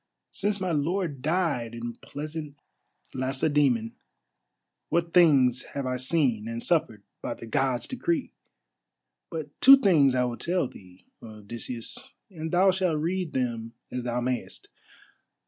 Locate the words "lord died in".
0.71-1.93